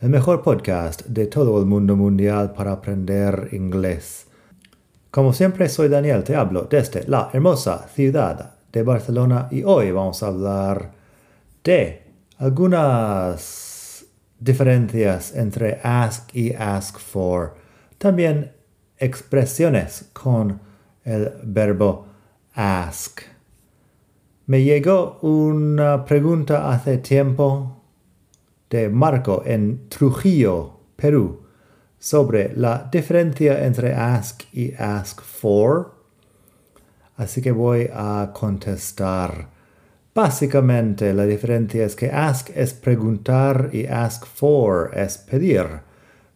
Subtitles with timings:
[0.00, 4.26] el mejor podcast de todo el mundo mundial para aprender inglés.
[5.10, 10.22] Como siempre, soy Daniel, te hablo desde la hermosa ciudad de Barcelona y hoy vamos
[10.22, 10.92] a hablar
[11.64, 12.02] de
[12.36, 14.04] algunas
[14.38, 17.54] diferencias entre ask y ask for.
[17.96, 18.52] También
[18.98, 20.60] expresiones con
[21.04, 22.06] el verbo
[22.54, 23.22] ask.
[24.44, 27.76] Me llegó una pregunta hace tiempo
[28.70, 31.42] de Marco en Trujillo, Perú,
[31.98, 35.94] sobre la diferencia entre ask y ask for.
[37.16, 39.48] Así que voy a contestar.
[40.14, 45.66] Básicamente la diferencia es que ask es preguntar y ask for es pedir.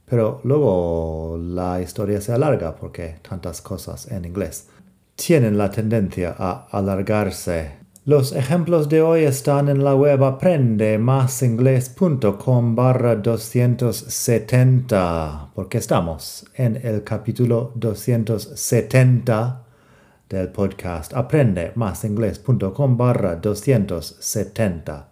[0.05, 4.67] Pero luego la historia se alarga porque tantas cosas en inglés
[5.15, 7.80] tienen la tendencia a alargarse.
[8.07, 17.05] Los ejemplos de hoy están en la web aprendemasingles.com barra 270 porque estamos en el
[17.05, 19.67] capítulo 270
[20.31, 25.09] del podcast aprendemasingles.com barra 270.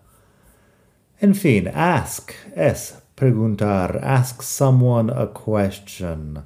[1.21, 6.43] En fin, ask es preguntar, ask someone a question.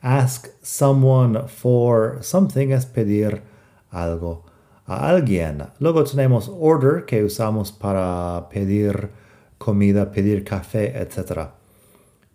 [0.00, 3.42] Ask someone for something es pedir
[3.90, 4.47] algo
[4.88, 5.66] a alguien.
[5.78, 9.10] Luego tenemos order que usamos para pedir
[9.58, 11.50] comida, pedir café, etc.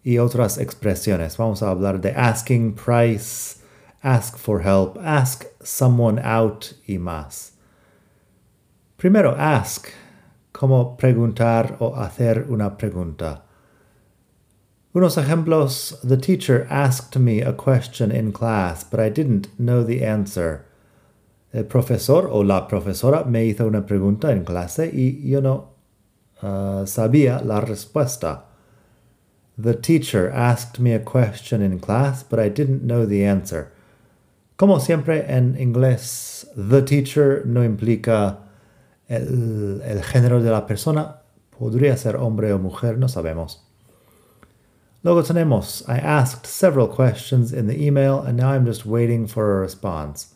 [0.03, 1.35] Y otras expresiones.
[1.37, 3.57] Vamos a hablar de asking price,
[4.01, 7.53] ask for help, ask someone out y más.
[8.97, 9.87] Primero, ask,
[10.51, 13.43] como preguntar o hacer una pregunta.
[14.93, 15.99] Unos ejemplos.
[16.03, 20.65] The teacher asked me a question in class, but I didn't know the answer.
[21.53, 25.75] El profesor o la profesora me hizo una pregunta en clase y yo no
[26.41, 28.45] uh, sabía la respuesta.
[29.55, 33.71] The teacher asked me a question in class, but I didn't know the answer.
[34.57, 38.39] Como siempre en inglés, the teacher no implica
[39.07, 41.21] el, el género de la persona.
[41.51, 43.59] Podría ser hombre o mujer, no sabemos.
[45.03, 49.57] Luego tenemos, I asked several questions in the email and now I'm just waiting for
[49.57, 50.32] a response.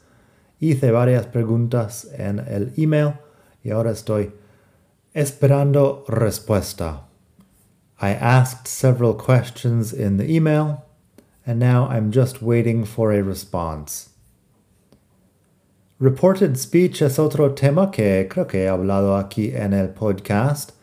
[0.60, 3.14] Hice varias preguntas en el email
[3.64, 4.32] y ahora estoy
[5.14, 7.02] esperando respuesta.
[8.02, 10.84] I asked several questions in the email
[11.46, 14.10] and now I'm just waiting for a response.
[16.00, 20.74] Reported speech es otro tema que creo que he hablado aquí en el podcast.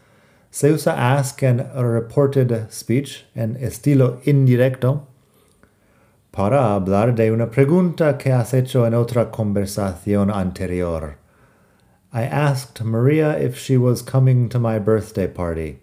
[0.51, 5.07] Se usa ask en reported speech en estilo indirecto
[6.35, 11.17] para hablar de una pregunta que has hecho en otra conversación anterior.
[12.13, 15.79] I asked Maria if she was coming to my birthday party.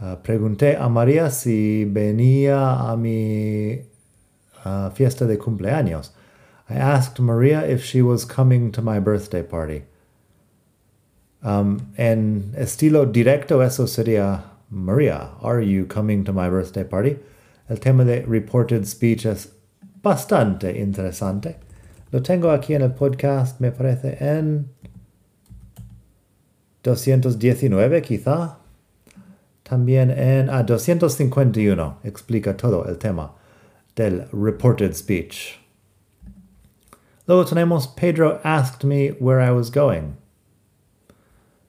[0.00, 3.82] Uh, pregunté a María si venía a mi
[4.64, 6.12] uh, fiesta de cumpleaños.
[6.70, 9.82] I asked Maria if she was coming to my birthday party.
[11.42, 17.18] Um, en estilo directo eso sería Maria, are you coming to my birthday party?
[17.70, 19.52] El tema de reported speech es
[20.02, 21.56] bastante interesante.
[22.10, 24.66] Lo tengo aquí en el podcast, me parece, en
[26.82, 28.58] 219 quizá.
[29.62, 33.36] También en a 251 explica todo el tema
[33.94, 35.60] del reported speech.
[37.28, 40.16] Luego tenemos Pedro asked me where I was going.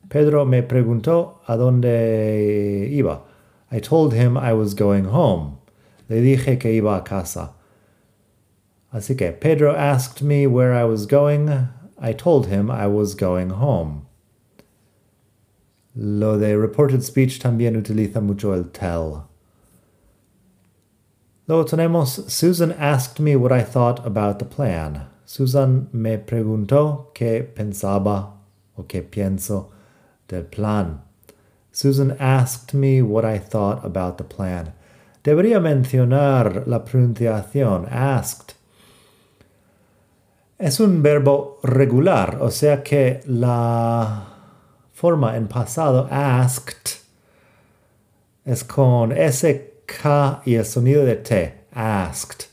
[0.10, 3.22] Pedro me preguntó a dónde iba.
[3.72, 5.61] I told him I was going home.
[6.12, 7.54] Le dije que iba a casa.
[8.94, 11.70] Así que Pedro asked me where I was going.
[11.98, 14.08] I told him I was going home.
[15.96, 19.30] Lo de reported speech también utiliza mucho el tell.
[21.48, 25.08] Luego tenemos Susan asked me what I thought about the plan.
[25.24, 28.34] Susan me preguntó qué pensaba
[28.78, 29.72] o qué pienso
[30.28, 31.00] del plan.
[31.72, 34.74] Susan asked me what I thought about the plan.
[35.24, 38.56] Debería mencionar la pronunciación asked.
[40.58, 44.28] Es un verbo regular, o sea que la
[44.94, 47.00] forma en pasado asked
[48.46, 52.46] es con SK y el sonido de T, asked.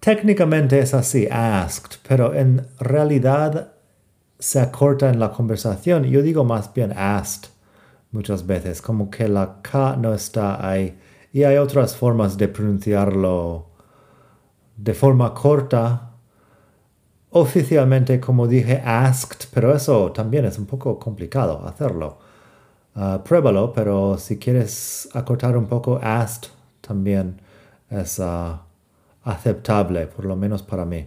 [0.00, 3.72] Técnicamente es así, asked, pero en realidad
[4.38, 6.04] se acorta en la conversación.
[6.04, 7.50] Yo digo más bien asked
[8.10, 10.98] muchas veces, como que la K no está ahí.
[11.32, 13.66] Y hay otras formas de pronunciarlo
[14.76, 16.12] de forma corta.
[17.30, 22.18] Oficialmente, como dije, asked, pero eso también es un poco complicado hacerlo.
[22.94, 27.40] Uh, pruébalo, pero si quieres acortar un poco, asked también
[27.90, 28.56] es uh,
[29.24, 31.06] aceptable, por lo menos para mí.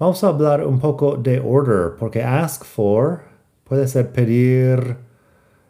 [0.00, 3.20] Vamos a hablar un poco de order, porque ask for
[3.64, 4.96] puede ser pedir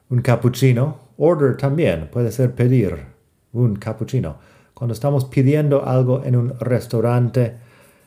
[0.09, 0.99] un cappuccino.
[1.23, 2.97] Order también puede ser pedir
[3.53, 4.39] un cappuccino.
[4.73, 7.57] Cuando estamos pidiendo algo en un restaurante,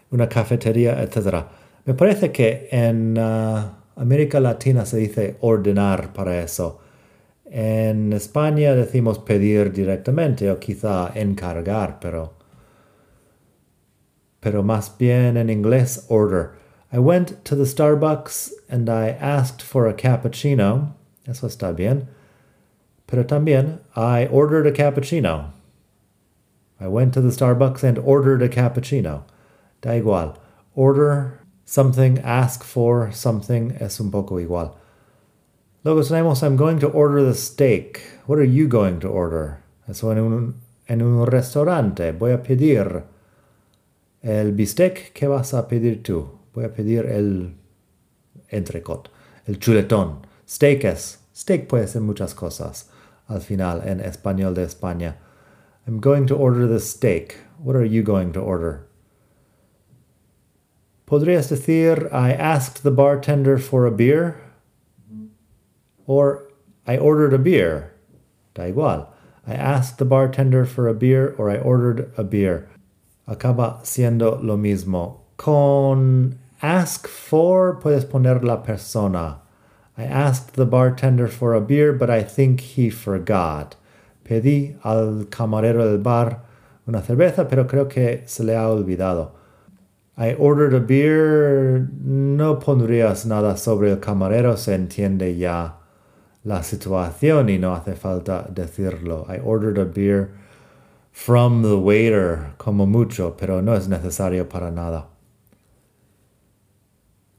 [0.09, 1.45] una cafetería, etc.
[1.85, 6.79] Me parece que en uh, América Latina se dice ordenar para eso.
[7.45, 12.33] En España decimos pedir directamente o quizá encargar, pero
[14.39, 16.53] pero más bien en inglés order.
[16.91, 20.95] I went to the Starbucks and I asked for a cappuccino.
[21.27, 22.07] Eso está bien.
[23.13, 25.51] Pero también I ordered a cappuccino.
[26.79, 29.25] I went to the Starbucks and ordered a cappuccino.
[29.81, 30.35] Da igual.
[30.73, 34.75] Order something, ask for something es un poco igual.
[35.83, 38.01] Luego tenemos I'm going to order the steak.
[38.25, 39.59] What are you going to order?
[39.87, 40.55] Eso en un,
[40.87, 42.13] en un restaurante.
[42.13, 43.03] Voy a pedir
[44.23, 46.29] el bistec, ¿qué vas a pedir tú?
[46.55, 47.53] Voy a pedir el
[48.49, 49.09] entrecot,
[49.45, 50.25] el chuletón.
[50.49, 51.19] Steak es.
[51.35, 52.89] Steak puede ser muchas cosas
[53.29, 55.15] al final en español de España.
[55.87, 57.37] I'm going to order the steak.
[57.57, 58.87] What are you going to order?
[61.05, 64.41] Podrías decir, I asked the bartender for a beer.
[66.05, 66.51] Or,
[66.87, 67.93] I ordered a beer.
[68.53, 69.07] Da igual.
[69.45, 72.69] I asked the bartender for a beer or I ordered a beer
[73.27, 75.21] acaba siendo lo mismo.
[75.37, 79.39] Con ask for puedes poner la persona.
[79.97, 83.75] I asked the bartender for a beer, but I think he forgot.
[84.25, 86.41] Pedí al camarero del bar
[86.87, 89.31] una cerveza, pero creo que se le ha olvidado.
[90.17, 91.89] I ordered a beer.
[92.03, 95.75] No pondrías nada sobre el camarero, se entiende ya
[96.43, 99.25] la situación y no hace falta decirlo.
[99.29, 100.31] I ordered a beer
[101.11, 105.12] from the waiter como mucho, pero no es necesario para nada.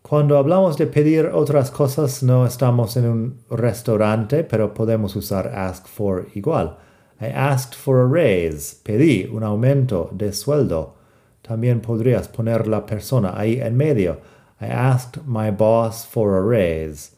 [0.06, 5.88] Cuando hablamos de pedir otras cosas, no estamos en un restaurante, pero podemos usar ask
[5.88, 6.76] for igual.
[7.18, 8.76] I asked for a raise.
[8.84, 10.96] Pedí un aumento de sueldo.
[11.40, 14.20] También podrías poner la persona ahí en medio.
[14.60, 17.12] I asked my boss for a raise.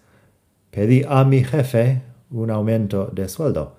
[0.70, 3.72] Pedí a mi jefe un aumento de sueldo.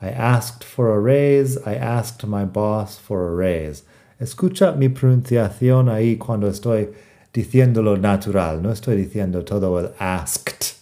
[0.00, 1.58] I asked for a raise.
[1.66, 3.82] I asked my boss for a raise.
[4.18, 6.88] Escucha mi pronunciación ahí cuando estoy
[7.36, 8.62] diciendo lo natural.
[8.62, 10.74] No estoy diciendo todo el asked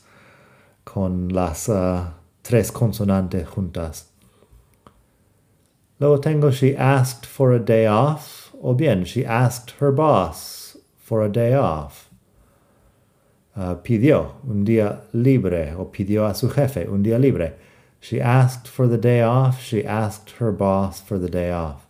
[0.84, 2.12] con las uh,
[2.42, 4.06] tres consonantes juntas.
[5.98, 8.54] Luego tengo she asked for a day off.
[8.62, 12.08] O bien, she asked her boss for a day off.
[13.56, 17.54] Uh, pidió un día libre o pidió a su jefe un día libre.
[18.00, 19.60] She asked for the day off.
[19.60, 21.86] She asked her boss for the day off.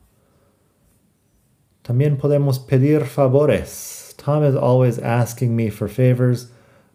[1.82, 4.03] También podemos pedir favores.
[4.24, 6.46] Tom is always asking me for favors,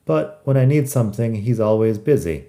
[0.04, 2.46] but when I need something, he's always busy.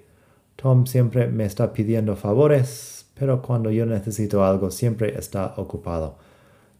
[0.57, 6.15] Tom siempre me está pidiendo favores, pero cuando yo necesito algo, siempre está ocupado.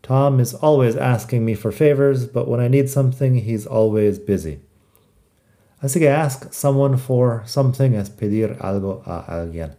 [0.01, 4.61] Tom is always asking me for favors, but when I need something, he's always busy.
[5.83, 9.75] Así que ask someone for something es pedir algo a alguien.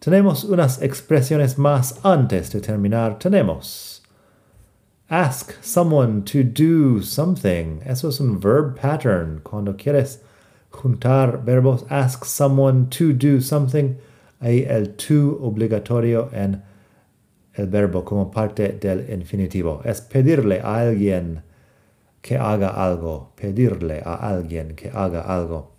[0.00, 3.20] Tenemos unas expresiones más antes de terminar.
[3.20, 3.97] Tenemos
[5.10, 7.82] ask someone to do something.
[7.84, 9.40] Eso es un verb pattern.
[9.44, 10.18] Cuando quieres
[10.70, 13.98] juntar verbos, ask someone to do something.
[14.40, 16.62] Hay el to obligatorio en
[17.56, 19.82] el verbo como parte del infinitivo.
[19.84, 21.42] Es pedirle a alguien
[22.22, 23.32] que haga algo.
[23.36, 25.72] Pedirle a alguien que haga algo.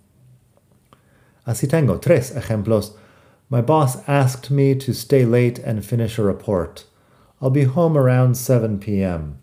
[1.46, 2.96] Así tengo tres ejemplos
[3.50, 6.84] my boss asked me to stay late and finish a report.
[7.40, 9.38] I'll be home around 7 p.m.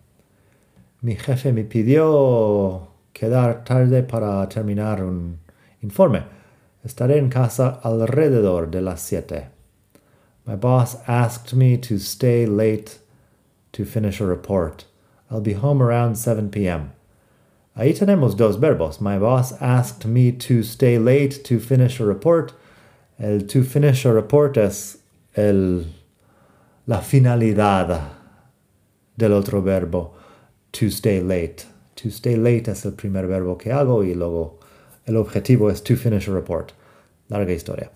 [1.01, 5.39] Mi jefe me pidió quedar tarde para terminar un
[5.81, 6.23] informe.
[6.85, 9.47] Estaré en casa alrededor de las siete.
[10.45, 12.99] My boss asked me to stay late
[13.73, 14.85] to finish a report.
[15.29, 16.93] I'll be home around 7 p.m.
[17.77, 19.01] Ahí tenemos dos verbos.
[19.01, 22.53] My boss asked me to stay late to finish a report.
[23.19, 24.97] El to finish a report es
[25.35, 25.85] el,
[26.87, 28.01] la finalidad
[29.15, 30.15] del otro verbo,
[30.71, 31.65] to stay late.
[31.95, 34.59] To stay late es el primer verbo que hago y luego
[35.05, 36.71] el objetivo es to finish a report.
[37.29, 37.91] Larga historia.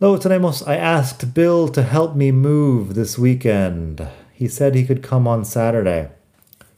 [0.00, 4.06] Luego tenemos, I asked Bill to help me move this weekend.
[4.32, 6.08] He said he could come on Saturday.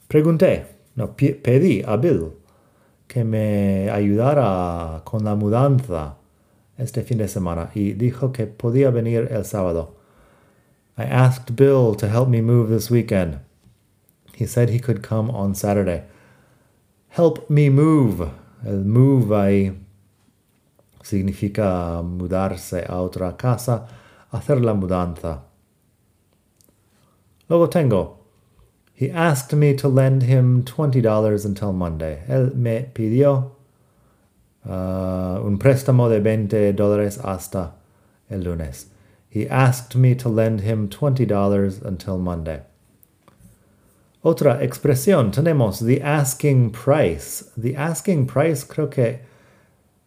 [0.09, 2.33] Pregunté, no, pedí a Bill
[3.07, 6.15] que me ayudara con la mudanza
[6.77, 9.98] este fin de semana y dijo que podía venir el sábado.
[10.99, 13.39] I asked Bill to help me move this weekend.
[14.35, 16.03] He said he could come on Saturday.
[17.07, 18.29] Help me move.
[18.65, 19.77] El move ahí
[21.01, 23.87] significa mudarse a otra casa,
[24.33, 25.39] hacer la mudanza.
[27.47, 28.17] Luego tengo.
[28.93, 32.23] He asked me to lend him $20 until Monday.
[32.27, 33.51] Él me pidió
[34.65, 37.75] uh, un préstamo de 20 dólares hasta
[38.29, 38.87] el lunes.
[39.29, 42.61] He asked me to lend him $20 until Monday.
[44.23, 47.51] Otra expresión tenemos the asking price.
[47.55, 49.19] The asking price creo que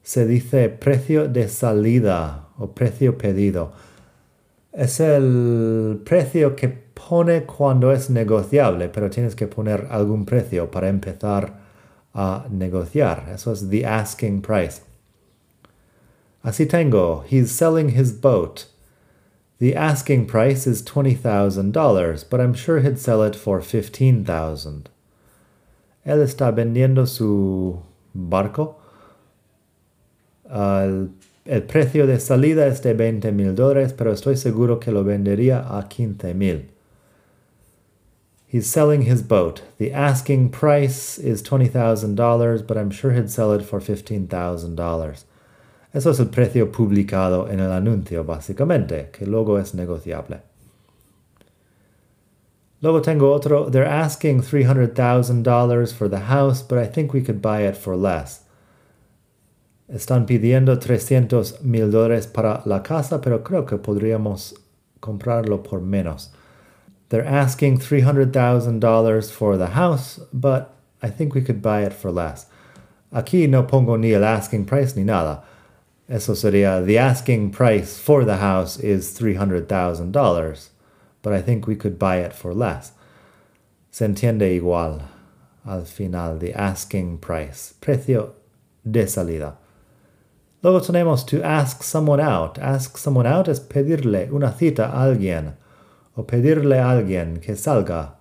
[0.02, 3.72] se dice precio de salida o precio pedido.
[4.72, 10.88] Es el precio que pone cuando es negociable, pero tienes que poner algún precio para
[10.88, 11.60] empezar
[12.14, 13.28] a negociar.
[13.32, 14.82] Eso es the asking price.
[16.44, 18.66] Así tengo, he's selling his boat.
[19.62, 24.88] The asking price is $20,000, but I'm sure he'd sell it for 15,000.
[26.04, 27.80] Él está vendiendo su
[28.12, 28.74] barco
[30.50, 31.10] el,
[31.46, 35.64] el, precio de salida es de 20 mil dólares, pero estoy seguro que lo vendería
[35.70, 36.66] a 15 mil.
[38.48, 39.62] He's selling his boat.
[39.78, 45.24] The asking price is $20,000, but I'm sure he'd sell it for $15,000.
[45.92, 50.40] Eso es el precio publicado en el anuncio, básicamente, que luego es negociable.
[52.80, 53.70] Luego tengo otro.
[53.70, 58.42] They're asking $300,000 for the house, but I think we could buy it for less.
[59.88, 64.54] Están pidiendo 300 mil dólares para la casa, pero creo que podríamos
[65.00, 66.30] comprarlo por menos.
[67.10, 70.70] They're asking $300,000 for the house, but
[71.02, 72.46] I think we could buy it for less.
[73.12, 75.44] Aquí no pongo ni el asking price ni nada.
[76.12, 80.68] Eso sería, the asking price for the house is $300,000,
[81.22, 82.92] but I think we could buy it for less.
[83.90, 85.08] Se entiende igual
[85.64, 88.34] al final, the asking price, precio
[88.84, 89.56] de salida.
[90.62, 92.58] Luego tenemos to ask someone out.
[92.58, 95.54] Ask someone out es pedirle una cita a alguien
[96.14, 98.16] o pedirle a alguien que salga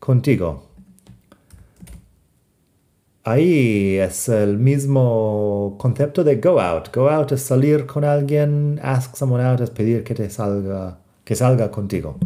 [0.00, 0.68] contigo.
[3.24, 6.94] Ahí es el mismo concepto de go out.
[6.94, 11.34] Go out es salir con alguien, ask someone out es pedir que te salga que
[11.34, 12.18] salga contigo.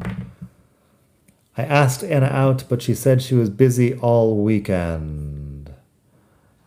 [1.56, 5.70] I asked Anna out, but she said she was busy all weekend.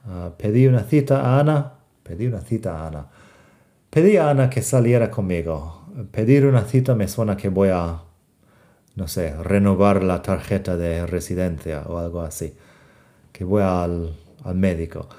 [0.06, 1.74] Uh, pedí una cita a Ana,
[2.04, 3.06] Pedí una cita a Ana.
[3.90, 5.86] Pedí a Ana que saliera conmigo.
[6.12, 8.02] Pedir una cita me suena que voy a,
[8.96, 12.54] no sé, renovar la tarjeta de residencia o algo así.
[13.42, 14.14] Que voy al,
[14.46, 15.10] al médico.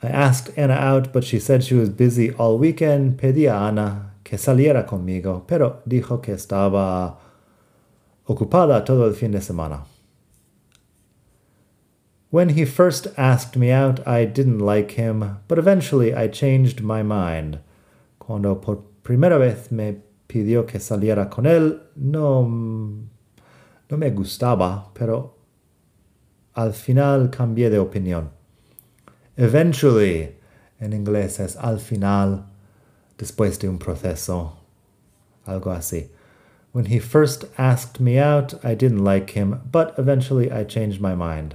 [0.00, 3.18] I asked Anna out, but she said she was busy all weekend.
[3.20, 7.18] Pedí a Ana que saliera conmigo, pero dijo que estaba
[8.28, 9.80] ocupada todo el fin de semana.
[12.30, 17.02] When he first asked me out, I didn't like him, but eventually I changed my
[17.02, 17.58] mind.
[18.20, 19.96] Cuando por primera vez me
[20.28, 25.37] pidió que saliera con él, no, no me gustaba, pero
[26.58, 28.30] al final cambié de opinión.
[29.36, 30.34] Eventually,
[30.80, 32.46] en inglés es al final,
[33.16, 34.54] después de un proceso,
[35.46, 36.08] algo así.
[36.72, 41.14] When he first asked me out, I didn't like him, but eventually I changed my
[41.14, 41.54] mind.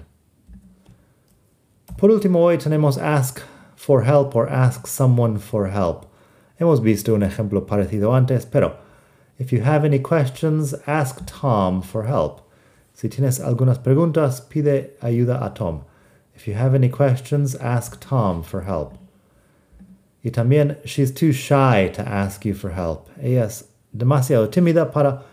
[1.98, 3.42] Por último, hoy tenemos ask
[3.76, 6.06] for help or ask someone for help.
[6.62, 8.78] Hemos visto un ejemplo parecido antes, pero
[9.38, 12.50] if you have any questions, ask Tom for help.
[12.94, 15.84] Si tienes algunas preguntas, pide ayuda a Tom.
[16.36, 18.98] If you have any questions, ask Tom for help.
[20.24, 23.10] Y también, she's too shy to ask you for help.
[23.22, 25.24] Ella es demasiado tímida para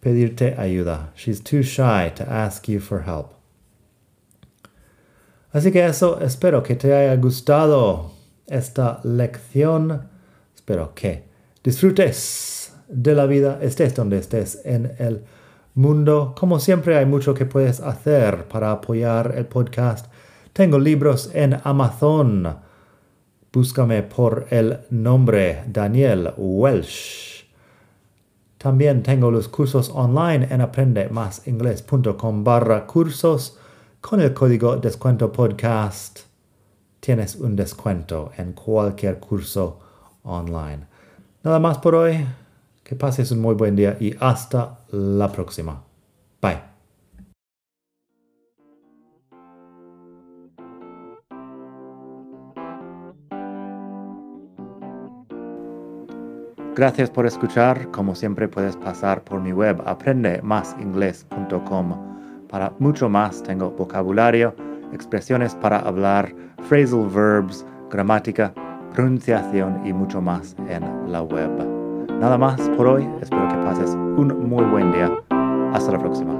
[0.00, 1.10] pedirte ayuda.
[1.14, 3.34] She's too shy to ask you for help.
[5.52, 8.10] Así que eso, espero que te haya gustado
[8.46, 10.08] esta lección.
[10.54, 11.24] Espero que
[11.64, 15.24] disfrutes de la vida, estés donde estés en el
[15.74, 16.34] mundo.
[16.36, 20.06] Como siempre hay mucho que puedes hacer para apoyar el podcast.
[20.52, 22.56] Tengo libros en Amazon.
[23.52, 27.44] Búscame por el nombre Daniel Welsh.
[28.58, 33.56] También tengo los cursos online en aprendemasingles.com barra cursos
[34.00, 36.20] con el código descuento podcast.
[36.98, 39.78] Tienes un descuento en cualquier curso
[40.24, 40.86] online.
[41.44, 42.26] Nada más por hoy.
[42.82, 45.84] Que pases un muy buen día y hasta la próxima.
[46.40, 46.78] Bye.
[56.78, 57.90] Gracias por escuchar.
[57.90, 62.46] Como siempre puedes pasar por mi web aprendemasingles.com.
[62.48, 64.54] Para mucho más tengo vocabulario,
[64.92, 66.32] expresiones para hablar,
[66.68, 68.54] phrasal verbs, gramática,
[68.94, 71.77] pronunciación y mucho más en la web.
[72.20, 73.08] Nada más por hoy.
[73.20, 75.08] Espero que pases un muy buen día.
[75.72, 76.34] Hasta la próxima.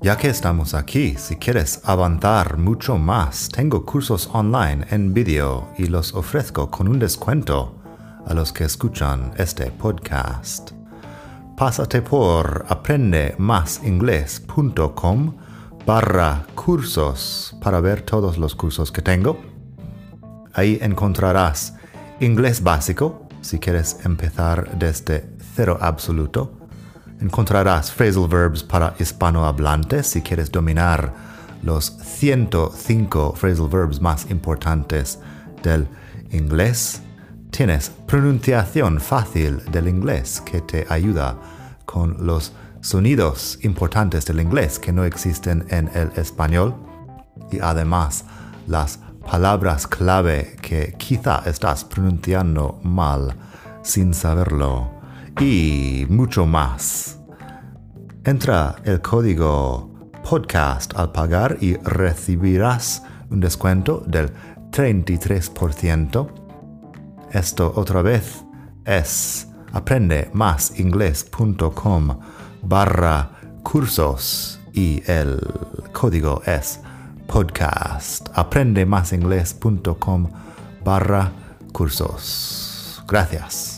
[0.00, 5.86] Ya que estamos aquí, si quieres avanzar mucho más, tengo cursos online en vídeo y
[5.86, 7.83] los ofrezco con un descuento
[8.26, 10.72] a los que escuchan este podcast.
[11.56, 15.34] Pásate por aprendemasingles.com
[15.86, 19.40] barra cursos para ver todos los cursos que tengo.
[20.52, 21.74] Ahí encontrarás
[22.20, 26.64] inglés básico si quieres empezar desde cero absoluto
[27.20, 31.12] Encontrarás phrasal verbs para hispanohablantes si quieres dominar
[31.62, 35.18] los 105 phrasal verbs más importantes
[35.62, 35.86] del
[36.32, 37.00] inglés.
[37.56, 41.36] Tienes pronunciación fácil del inglés que te ayuda
[41.84, 46.74] con los sonidos importantes del inglés que no existen en el español
[47.52, 48.24] y además
[48.66, 48.98] las
[49.30, 53.36] palabras clave que quizá estás pronunciando mal
[53.84, 54.90] sin saberlo
[55.40, 57.20] y mucho más.
[58.24, 64.32] Entra el código podcast al pagar y recibirás un descuento del
[64.72, 66.43] 33%.
[67.34, 68.42] Esto otra vez
[68.84, 72.18] es aprendemasingles.com
[72.62, 73.30] barra
[73.64, 75.40] cursos y el
[75.92, 76.78] código es
[77.26, 78.28] podcast.
[78.34, 80.30] Aprendemasingles.com
[80.84, 81.32] barra
[81.72, 83.02] cursos.
[83.08, 83.73] Gracias.